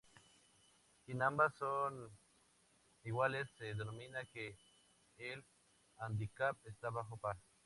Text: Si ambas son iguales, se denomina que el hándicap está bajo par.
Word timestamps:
Si 1.05 1.11
ambas 1.21 1.53
son 1.59 2.09
iguales, 3.03 3.47
se 3.59 3.65
denomina 3.65 4.25
que 4.33 4.57
el 5.19 5.45
hándicap 5.99 6.57
está 6.65 6.89
bajo 6.89 7.17
par. 7.17 7.37